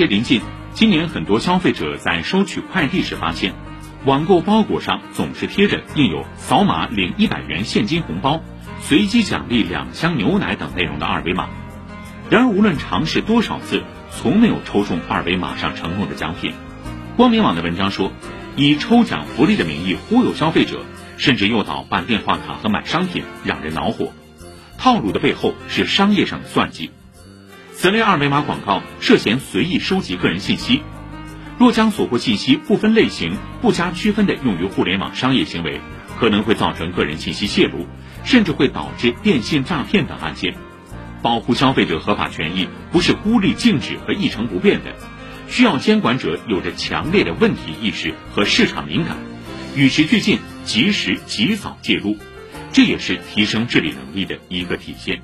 [0.00, 0.40] 节临近，
[0.72, 3.52] 今年很多消费者在收取快递时发现，
[4.06, 8.40] 网购包裹上总是贴着印有“扫码领一百元现金红包，
[8.80, 11.50] 随机奖励两箱牛奶”等内容的二维码。
[12.30, 16.54] 然而，无论尝试多少次，从没有抽中二维码上承诺的奖品。
[17.18, 18.10] 光明网的文章说，
[18.56, 20.80] 以抽奖福利的名义忽悠消费者，
[21.18, 24.14] 甚至诱导办电话卡和买商品，让人恼火。
[24.78, 26.90] 套路的背后是商业上的算计。
[27.80, 30.82] 此类二维码广告涉嫌随意收集个人信息，
[31.58, 35.80] 若将所获信息不分类型、不加区分的用于互联网商业行为，
[36.18, 37.86] 可能会造成个人信息泄露，
[38.22, 40.56] 甚至会导致电信诈骗等案件。
[41.22, 44.94] 保护消费者合法权益不是孤立禁止和一成不变的，
[45.48, 49.16] 需要监管者有着强烈的问题意识和市场敏感，
[49.74, 52.18] 与时俱进，及时及早介入。
[52.74, 55.22] 这也是提升治理能力的一个体现。